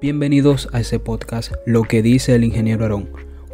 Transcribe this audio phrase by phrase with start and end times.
[0.00, 3.08] Bienvenidos a ese podcast Lo que dice el ingeniero Aarón,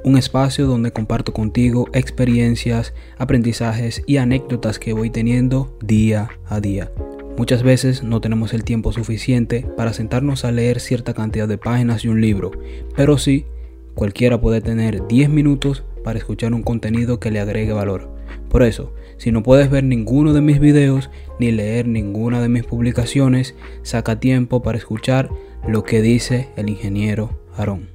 [0.04, 6.92] un espacio donde comparto contigo experiencias, aprendizajes y anécdotas que voy teniendo día a día.
[7.38, 12.02] Muchas veces no tenemos el tiempo suficiente para sentarnos a leer cierta cantidad de páginas
[12.02, 12.50] de un libro,
[12.94, 13.46] pero sí,
[13.94, 18.10] cualquiera puede tener 10 minutos para escuchar un contenido que le agregue valor.
[18.50, 21.08] Por eso, si no puedes ver ninguno de mis videos
[21.40, 25.30] ni leer ninguna de mis publicaciones, saca tiempo para escuchar
[25.66, 27.88] lo que dice el ingeniero Aarón.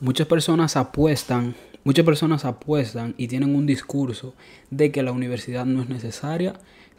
[0.00, 4.34] Muchas personas apuestan, muchas personas apuestan y tienen un discurso
[4.70, 6.54] de que la universidad no es necesaria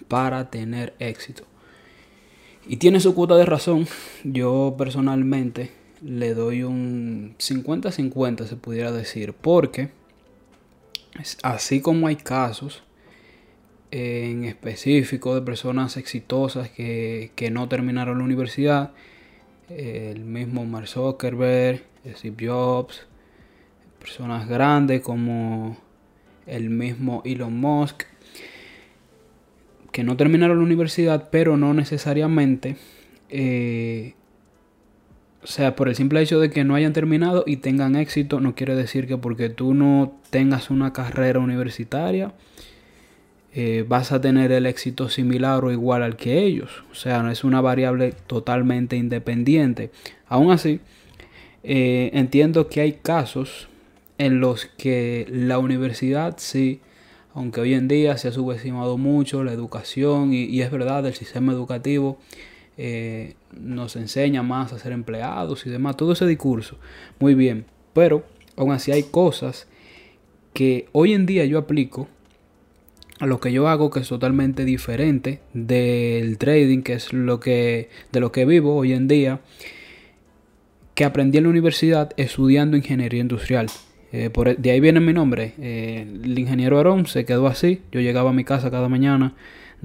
[0.09, 1.43] para tener éxito.
[2.67, 3.87] Y tiene su cuota de razón.
[4.25, 9.97] Yo personalmente le doy un 50-50, se pudiera decir, porque
[11.43, 12.83] Así como hay casos
[13.91, 18.91] en específico de personas exitosas que, no terminaron la universidad,
[19.69, 21.83] el mismo Mark Zuckerberg,
[22.15, 23.07] Steve Jobs,
[23.99, 25.77] personas grandes como
[26.45, 28.03] el mismo Elon Musk,
[29.91, 32.77] que no terminaron la universidad, pero no necesariamente
[33.29, 34.13] eh,
[35.41, 38.55] o sea, por el simple hecho de que no hayan terminado y tengan éxito, no
[38.55, 42.33] quiere decir que porque tú no tengas una carrera universitaria,
[43.53, 46.83] eh, vas a tener el éxito similar o igual al que ellos.
[46.91, 49.91] O sea, no es una variable totalmente independiente.
[50.27, 50.81] Aún así,
[51.63, 53.69] eh, entiendo que hay casos
[54.17, 56.81] en los que la universidad sí,
[57.33, 61.13] aunque hoy en día se ha subestimado mucho la educación y, y es verdad, el
[61.13, 62.19] sistema educativo
[62.81, 66.77] eh, nos enseña más a ser empleados y demás, todo ese discurso,
[67.19, 68.23] muy bien, pero
[68.55, 69.67] aún así hay cosas
[70.53, 72.07] que hoy en día yo aplico
[73.19, 77.89] a lo que yo hago que es totalmente diferente del trading, que es lo que
[78.13, 79.41] de lo que vivo hoy en día,
[80.95, 83.67] que aprendí en la universidad estudiando ingeniería industrial.
[84.13, 85.53] Eh, por, e, de ahí viene mi nombre.
[85.59, 87.81] Eh, el ingeniero Aarón se quedó así.
[87.91, 89.35] Yo llegaba a mi casa cada mañana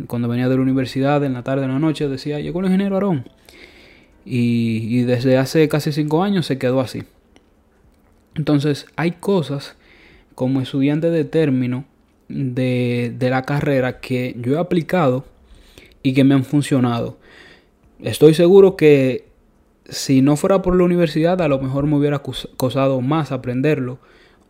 [0.07, 2.97] cuando venía de la universidad, en la tarde, en la noche, decía, llegó el ingeniero
[2.97, 3.29] Aarón.
[4.25, 7.03] Y, desde hace casi cinco años se quedó así.
[8.35, 9.77] Entonces, hay cosas
[10.35, 11.85] como estudiante de término
[12.29, 15.25] de, de la carrera que yo he aplicado
[16.03, 17.19] y que me han funcionado.
[18.01, 19.29] Estoy seguro que
[19.89, 23.99] si no fuera por la universidad, a lo mejor me hubiera costado más aprenderlo.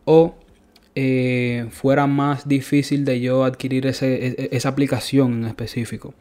[0.05, 0.35] O
[0.95, 6.13] eh, fuera más difícil de yo adquirir e, e, esa aplicación en específico.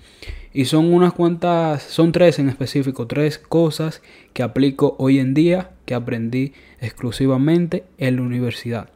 [0.52, 4.02] Y son unas cuantas, son tres en específico, tres cosas
[4.32, 8.88] que aplico hoy en día que aprendí exclusivamente en la universidad.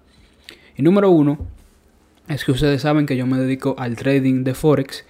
[0.77, 1.39] Y número uno,
[2.29, 5.05] es que ustedes saben que yo me dedico al trading de Forex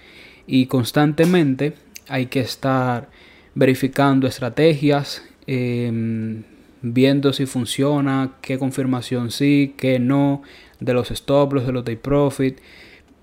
[0.47, 1.73] y constantemente
[2.07, 3.09] hay que estar
[3.55, 6.43] verificando estrategias, em,
[6.81, 10.41] viendo si funciona, qué confirmación sí, qué no,
[10.79, 12.59] de los stop loss, de los take profit.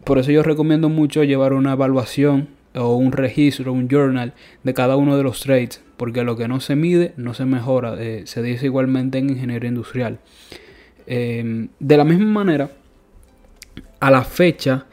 [0.04, 4.96] Por eso yo recomiendo mucho llevar una evaluación o un registro, un journal de cada
[4.96, 7.96] uno de los trades, porque lo que no se mide no se mejora.
[7.98, 10.18] Eh, se dice igualmente en ingeniería industrial.
[11.06, 12.70] Em, de la misma manera,
[14.00, 14.86] a la fecha,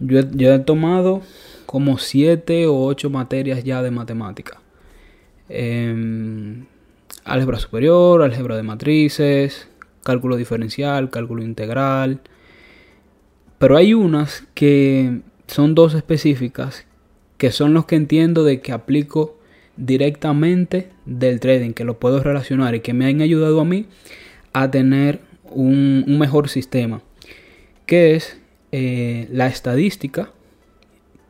[0.00, 1.22] yo he, tomado
[1.66, 4.60] como 7 o 8 materias ya de matemática.
[5.48, 6.66] Em,
[7.24, 9.68] álgebra superior, álgebra de matrices,
[10.02, 12.20] cálculo diferencial, cálculo integral.
[13.58, 16.86] Pero hay unas que son dos específicas
[17.38, 19.38] que son los que entiendo de que aplico
[19.76, 23.86] directamente del trading, que lo puedo relacionar y que me han ayudado a mí
[24.52, 25.20] a tener
[25.50, 27.02] un, mejor sistema,
[27.86, 28.40] que es
[28.72, 30.30] eh, la estadística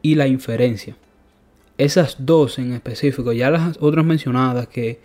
[0.03, 0.97] y la inferencia.
[1.79, 5.01] Esas dos en específico, ya las otras mencionadas que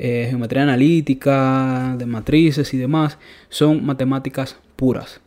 [0.00, 5.20] eh, geometría analítica, de matrices y demás, son matemáticas puras.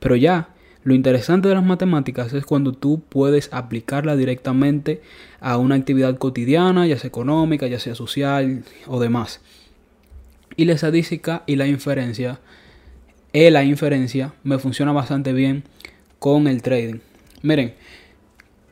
[0.00, 0.48] Pero ya,
[0.82, 5.00] lo interesante de las matemáticas es cuando tú puedes aplicarla directamente
[5.40, 9.40] a una actividad cotidiana, ya sea económica, ya sea social o demás.
[10.56, 12.40] Y la estadística y la inferencia,
[13.32, 15.62] eh, la inferencia me funciona bastante bien
[16.18, 16.98] con el trading.
[17.42, 17.74] Miren,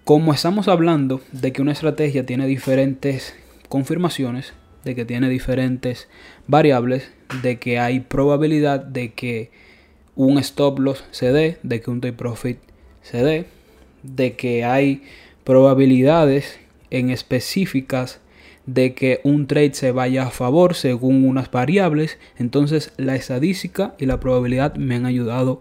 [0.03, 3.37] como estamos hablando de que una estrategia tiene diferentes
[3.69, 4.53] confirmaciones,
[4.85, 6.09] de que tiene diferentes
[6.47, 7.11] variables,
[7.43, 9.51] de que hay probabilidad de que
[10.17, 12.59] un stop loss se dé, de que un take profit
[13.03, 13.47] se dé,
[14.03, 15.03] de que hay
[15.45, 16.59] probabilidades
[16.91, 18.21] en específicas
[18.67, 22.19] de que un trade se vaya a favor según unas variables.
[22.39, 25.61] Entonces la estadística y la probabilidad me han ayudado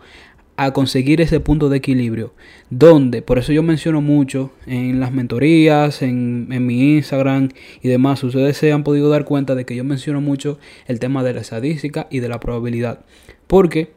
[0.56, 2.34] a conseguir ese punto de equilibrio.
[2.70, 7.50] Donde, por eso yo menciono mucho en las mentorías, en, mi Instagram
[7.82, 8.24] y demás.
[8.24, 11.42] Ustedes se han podido dar cuenta de que yo menciono mucho el tema de la
[11.42, 13.06] estadística y de la probabilidad.
[13.48, 13.92] Porque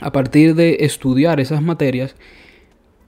[0.00, 2.16] a partir de estudiar esas materias,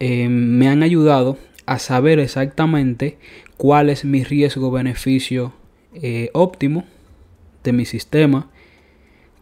[0.00, 3.19] eh, me han ayudado a saber exactamente
[3.56, 5.53] cuál es mi riesgo-beneficio
[5.94, 6.85] eh, óptimo
[7.65, 8.50] de mi sistema,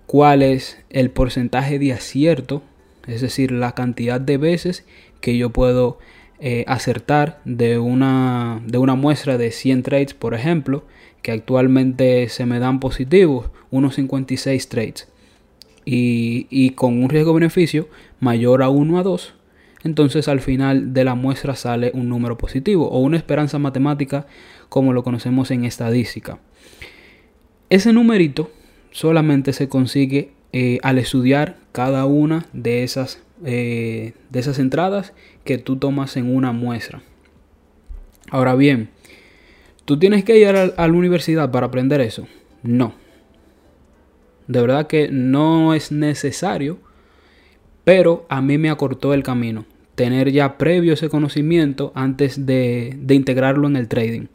[0.06, 2.62] cuál es el porcentaje de acierto
[3.06, 4.84] es decir, la cantidad de veces
[5.20, 5.98] que yo puedo
[6.38, 10.84] eh, acertar de una, de una muestra de 100 trades, por ejemplo,
[11.22, 15.08] que actualmente se me dan positivos, unos 56 trades,
[15.84, 17.88] y, y con un riesgo-beneficio
[18.20, 19.34] mayor a 1 a 2,
[19.84, 24.26] entonces al final de la muestra sale un número positivo o una esperanza matemática
[24.68, 26.38] como lo conocemos en estadística.
[27.70, 28.50] Ese numerito
[28.90, 35.12] solamente se consigue eh, al estudiar cada una de esas, eh, de esas entradas
[35.44, 37.02] que tú tomas en una muestra.
[38.30, 38.88] Ahora bien,
[39.84, 42.26] ¿tú tienes que ir a, la universidad para aprender eso?
[42.62, 42.94] No.
[44.48, 46.78] De verdad que no es necesario,
[47.84, 49.66] pero a mí me acortó el camino.
[49.96, 54.28] Tener ya previo ese conocimiento antes de, de integrarlo en el trading.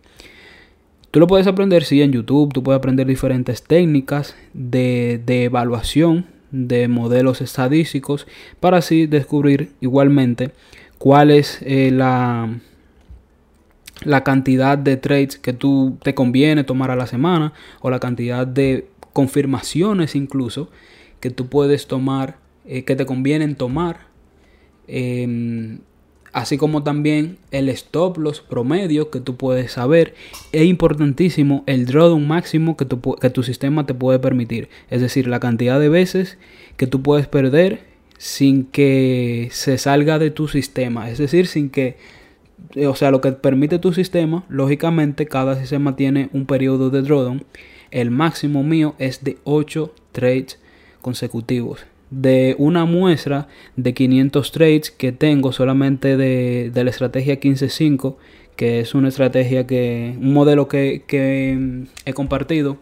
[1.09, 6.87] Tú lo puedes aprender, sí, en YouTube, tú puedes aprender diferentes técnicas de, evaluación de
[6.87, 8.27] modelos estadísticos
[8.59, 10.51] para así descubrir igualmente
[10.97, 12.59] cuál es eh, la,
[14.03, 18.45] la cantidad de trades que tú te conviene tomar a la semana o la cantidad
[18.45, 20.69] de confirmaciones incluso
[21.19, 24.07] que tú puedes tomar, eh, que te convienen tomar
[24.87, 25.79] em,
[26.33, 30.13] así como también el stop loss promedio que tú puedes saber.
[30.51, 34.69] Es importantísimo el drawdown máximo que tu, que tu sistema te puede permitir.
[34.89, 36.37] Es decir, la cantidad de veces
[36.77, 37.81] que tú puedes perder
[38.17, 41.09] sin que se salga de tu sistema.
[41.09, 41.97] Es decir, sin que...
[42.87, 47.43] O sea, lo que permite tu sistema, lógicamente cada sistema tiene un periodo de drawdown.
[47.89, 50.59] El máximo mío es de 8 trades
[51.01, 53.47] consecutivos de una muestra
[53.77, 58.17] de 500 trades que tengo solamente de, la estrategia 15.5,
[58.55, 62.77] que es una estrategia que, un modelo que, mm, he compartido.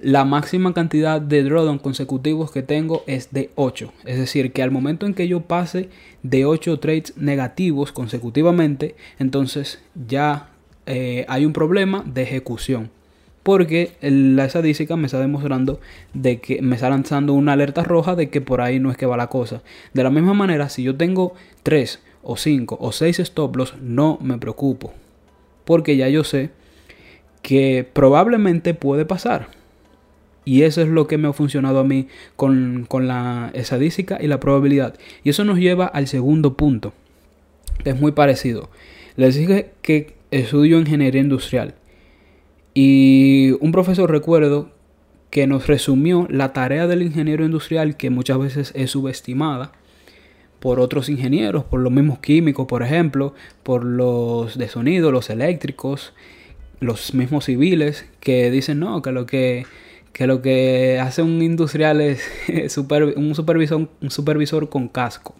[0.00, 3.92] La máxima cantidad de drawdown consecutivos que tengo es de 8.
[4.04, 5.88] Es decir, que al momento en que yo pase
[6.22, 10.50] de 8 trades negativos consecutivamente, entonces ya
[10.86, 12.90] eh, hay un problema de ejecución
[13.48, 15.80] porque la estadística me está demostrando
[16.12, 19.06] de que me está lanzando una alerta roja de que por ahí no es que
[19.06, 19.62] va la cosa.
[19.94, 24.18] De la misma manera, si yo tengo 3 o 5 o 6 stop loss, no
[24.20, 24.92] me preocupo,
[25.64, 26.50] porque ya yo sé
[27.40, 29.48] que probablemente puede pasar.
[30.44, 32.06] Y eso es lo que me ha funcionado a mí
[32.36, 34.98] con, la estadística y la probabilidad.
[35.24, 36.92] Y eso nos lleva al segundo punto,
[37.82, 38.68] que es muy parecido.
[39.16, 41.77] Les dije que estudio ingeniería industrial.
[42.80, 44.70] Y un profesor recuerdo
[45.30, 49.72] que nos resumió la tarea del ingeniero industrial que muchas veces es subestimada
[50.60, 53.34] por otros ingenieros, por los mismos químicos, por ejemplo,
[53.64, 56.14] por los de sonido, los eléctricos,
[56.78, 59.66] los mismos civiles, que dicen no, que lo que,
[60.12, 62.22] que, lo que hace un industrial es
[63.16, 65.34] un, supervisor, un supervisor con casco.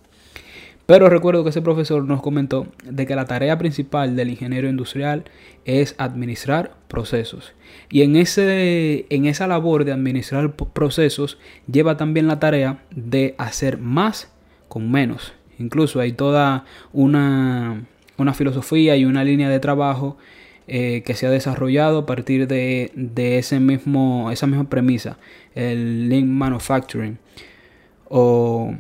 [0.88, 5.24] Pero recuerdo que ese profesor nos comentó de que la tarea principal del ingeniero industrial
[5.66, 7.52] es administrar procesos.
[7.90, 11.36] Y en, ese, en esa labor de administrar procesos
[11.70, 14.32] lleva también la tarea de hacer más
[14.68, 15.34] con menos.
[15.58, 16.64] Incluso hay toda
[16.94, 17.84] una,
[18.32, 20.16] filosofía y una línea de trabajo
[20.68, 22.90] eh, que se ha desarrollado a partir de,
[23.36, 25.18] ese mismo, esa misma premisa,
[25.54, 27.18] el Lean Manufacturing.
[28.08, 28.74] O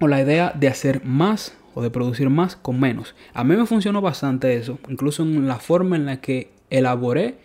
[0.00, 3.14] o la idea de hacer más o de producir más con menos.
[3.32, 7.36] A mí me funcionó bastante eso, incluso en la forma en la que elaboré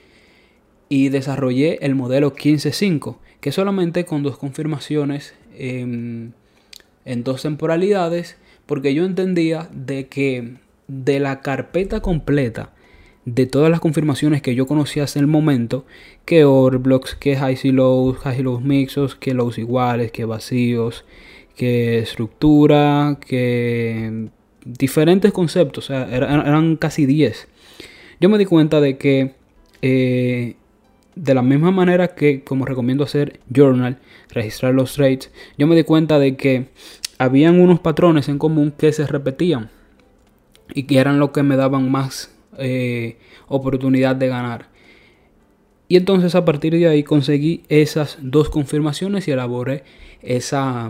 [0.87, 6.33] y desarrollé el modelo 15.5, que solamente con dos confirmaciones en,
[7.05, 10.55] en dos temporalidades, porque yo entendía de que
[10.87, 12.71] de la carpeta completa
[13.25, 15.85] de todas las confirmaciones que yo conocía hasta el momento,
[16.25, 21.05] que overblocks, que high y lows, high y lows mixos, que lows iguales, que vacíos,
[21.59, 24.29] que estructura, que
[24.63, 27.49] diferentes conceptos, o sea, eran, casi 10.
[28.21, 29.33] Yo me di cuenta de que
[29.81, 30.55] eh,
[31.15, 33.97] de la misma manera que como recomiendo hacer journal,
[34.29, 36.69] registrar los trades, yo me di cuenta de que
[37.17, 39.69] habían unos patrones en común que se repetían
[40.73, 43.17] y que eran los que me daban más eh,
[43.49, 44.69] oportunidad de ganar.
[45.89, 49.83] Y entonces a partir de ahí conseguí esas dos confirmaciones y elaboré
[50.21, 50.89] esa,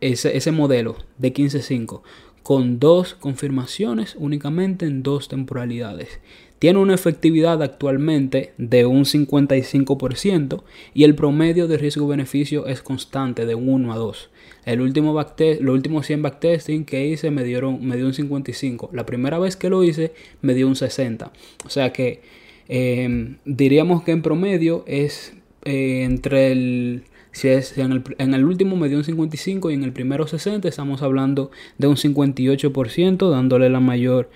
[0.00, 2.02] ese, ese modelo de 15.5
[2.42, 6.20] con dos confirmaciones únicamente en dos temporalidades.
[6.58, 13.54] Tiene una efectividad actualmente de un 55% y el promedio de riesgo-beneficio es constante de
[13.54, 14.30] 1 a 2.
[14.66, 18.90] El último los últimos 100 backtesting que hice me, dieron, me dio un 55.
[18.92, 21.32] La primera vez que lo hice me dio un 60.
[21.64, 22.20] O sea que
[22.68, 25.32] em, diríamos que en promedio es
[25.64, 27.92] eh, entre el si, es, en,
[28.34, 31.96] el, último me dio un 55 y en el primero 60, estamos hablando de un
[31.96, 34.30] 58%, dándole la mayor,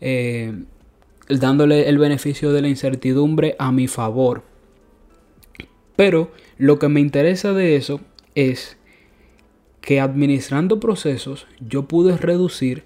[0.00, 0.52] eh,
[1.28, 4.42] dándole el beneficio de la incertidumbre a mi favor.
[5.96, 8.00] Pero lo que me interesa de eso
[8.34, 8.76] es
[9.80, 12.84] que administrando procesos yo pude reducir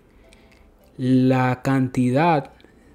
[0.97, 2.53] la cantidad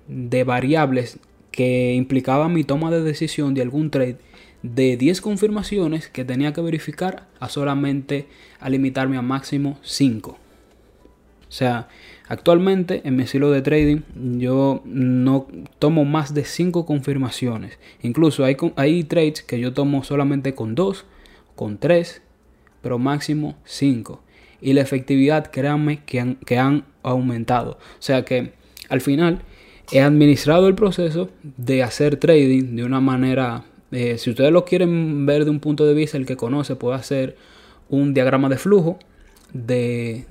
[0.08, 1.20] de variables
[1.52, 4.18] que implicaba mi toma de decisión de algún trade
[4.62, 8.28] de 10 confirmaciones que tenía que verificar a solamente
[8.60, 10.32] a limitarme a máximo 5.
[10.32, 11.88] O sea,
[12.28, 14.02] actualmente en mi estilo de trading
[14.38, 15.48] yo no
[15.80, 17.80] tomo más de 5 confirmaciones.
[18.02, 21.06] Incluso hay, hay trades que yo tomo solamente con 2,
[21.56, 22.22] con 3,
[22.82, 24.22] pero máximo 5.
[24.62, 27.72] Y la efectividad, créanme, que han, que han aumentado.
[27.72, 28.54] O sea que
[28.90, 29.42] al final
[29.92, 35.26] he administrado el proceso de hacer trading de una manera eh, si ustedes lo quieren
[35.26, 37.36] ver de un punto de vista, el que conoce puede hacer
[37.90, 39.00] un diagrama de flujo
[39.54, 40.26] de,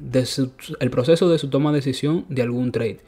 [0.81, 3.01] el proceso de su toma de decisión de algún trade.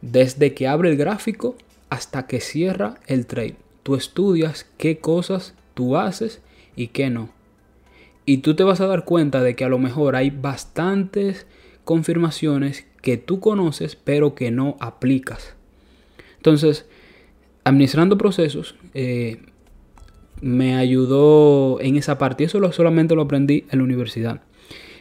[0.00, 1.56] Desde que abre el gráfico
[1.88, 3.56] hasta que cierra el trade.
[3.82, 6.40] Tú estudias qué cosas tú haces
[6.76, 7.30] y qué no.
[8.24, 11.46] Y tú te vas a dar cuenta de que a lo mejor hay bastantes
[11.84, 15.54] confirmaciones que tú conoces pero que no aplicas.
[16.36, 16.86] Entonces,
[17.64, 19.42] administrando procesos, eh,
[20.40, 22.44] me ayudó en esa parte.
[22.44, 24.42] Eso lo, solamente lo aprendí en la universidad.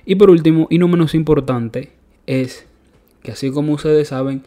[0.06, 1.92] Y por último, y no menos importante,
[2.26, 2.66] es
[3.24, 4.44] que así como ustedes saben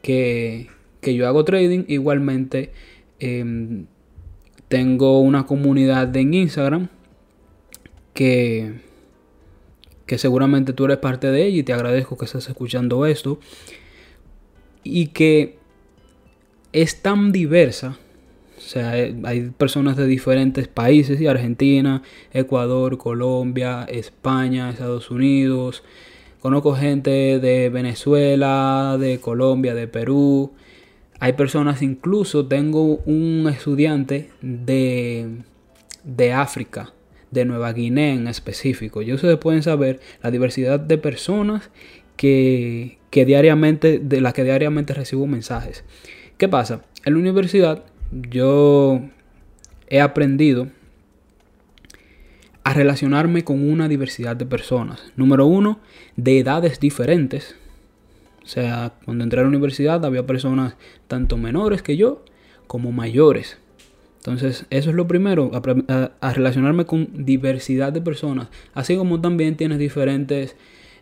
[0.00, 0.68] que,
[1.02, 2.72] yo hago trading, igualmente
[3.18, 3.86] em,
[4.68, 6.88] tengo una comunidad en Instagram
[8.14, 8.74] que,
[10.06, 13.38] que seguramente tú eres parte de ella y te agradezco que estés escuchando esto.
[14.84, 15.58] Y que
[16.72, 17.98] es tan diversa
[18.72, 22.02] sea, eh, hay personas de diferentes países, y Argentina,
[22.32, 25.82] Ecuador, Colombia, España, Estados Unidos.
[26.40, 30.52] Conozco gente de Venezuela, de Colombia, de Perú.
[31.20, 35.42] Hay personas, incluso tengo un estudiante de,
[36.02, 36.92] de África,
[37.30, 39.02] de Nueva Guinea en específico.
[39.02, 41.70] Y ustedes pueden saber la diversidad de personas
[42.16, 45.84] que, que diariamente, de las que diariamente recibo mensajes.
[46.38, 46.82] ¿Qué pasa?
[47.04, 49.02] En la universidad yo
[49.88, 50.68] he aprendido
[52.64, 55.12] a relacionarme con una diversidad de personas.
[55.16, 55.80] Número uno,
[56.16, 57.56] de edades diferentes.
[58.44, 60.76] O sea, cuando entré a la universidad había personas
[61.08, 62.24] tanto menores que yo
[62.66, 63.58] como mayores.
[64.18, 68.48] Entonces, eso es lo primero, a, relacionarme con diversidad de personas.
[68.72, 70.54] Así como también tienes diferentes,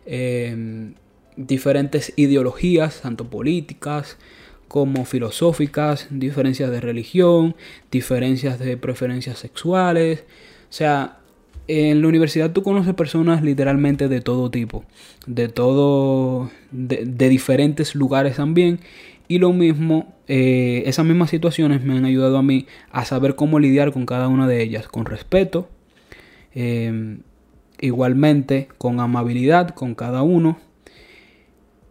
[0.07, 0.93] eh,
[1.37, 4.17] diferentes ideologías, tanto políticas,
[4.71, 7.57] como filosóficas, diferencias de religión,
[7.91, 10.23] diferencias de preferencias sexuales.
[10.69, 11.17] O sea,
[11.67, 14.85] en la universidad tú conoces personas literalmente de todo tipo,
[15.27, 18.79] de todo, de, diferentes lugares también.
[19.27, 23.59] Y lo mismo, eh, esas mismas situaciones me han ayudado a mí a saber cómo
[23.59, 25.67] lidiar con cada una de ellas, con respeto,
[26.55, 27.17] eh,
[27.81, 30.70] igualmente con amabilidad con cada uno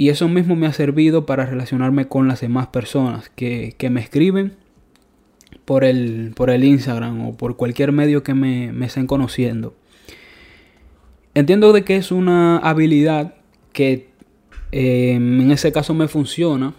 [0.01, 4.55] y eso mismo me ha servido para relacionarme con las demás personas que, me escriben
[5.67, 9.75] por el, por el Instagram o por cualquier medio que me, me estén conociendo.
[11.35, 13.35] Entiendo de que es una habilidad
[13.75, 14.09] que
[14.73, 16.73] em, en ese caso me funciona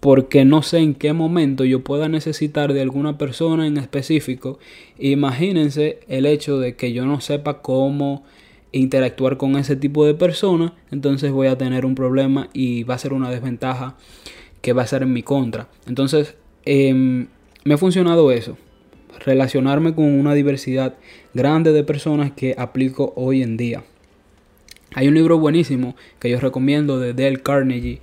[0.00, 4.58] porque no sé en qué momento yo pueda necesitar de alguna persona en específico.
[4.98, 8.24] Imagínense el hecho de que yo no sepa cómo
[8.72, 12.98] interactuar con ese tipo de personas, entonces voy a tener un problema y va a
[12.98, 13.96] ser una desventaja
[14.60, 15.68] que va a ser en mi contra.
[15.86, 17.28] Entonces, em,
[17.64, 18.56] me ha funcionado eso,
[19.24, 20.94] relacionarme con una diversidad
[21.34, 23.84] grande de personas que aplico hoy en día.
[24.94, 28.00] Hay un libro buenísimo que yo recomiendo de Dale Carnegie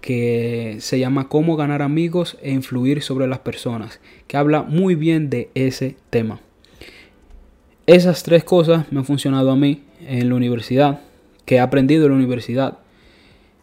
[0.00, 5.28] que se llama Cómo ganar amigos e influir sobre las personas, que habla muy bien
[5.28, 6.40] de ese tema.
[7.86, 11.00] Esas tres cosas me han funcionado a mí en la universidad,
[11.44, 12.78] que he aprendido en la universidad.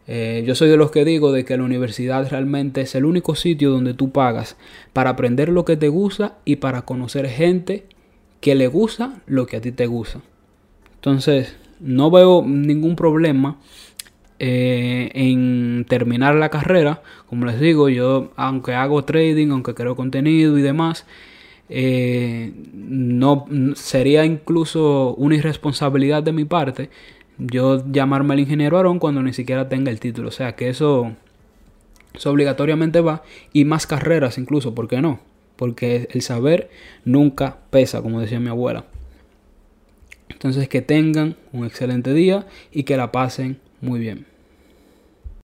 [0.08, 3.34] Eh, yo soy de los que digo de que la universidad realmente es el único
[3.36, 4.56] sitio donde tú pagas
[4.94, 7.86] para aprender lo que te gusta y para conocer gente
[8.40, 10.22] que le gusta lo que a ti te gusta.
[10.96, 13.58] Entonces, no veo ningún problema
[14.38, 17.02] eh, en terminar la carrera.
[17.28, 21.06] Como les digo, yo aunque hago trading, aunque creo contenido y demás,
[21.70, 23.46] eh, no
[23.76, 26.90] sería incluso una irresponsabilidad de mi parte
[27.38, 30.30] yo llamarme al ingeniero Aarón cuando ni siquiera tenga el título.
[30.30, 31.12] O sea que eso,
[32.14, 33.24] eso obligatoriamente va.
[33.54, 35.20] Y más carreras incluso, ¿por qué no?
[35.56, 36.70] Porque el saber
[37.04, 38.86] nunca pesa, como decía mi abuela.
[40.30, 44.26] Entonces que tengan un excelente día y que la pasen muy bien.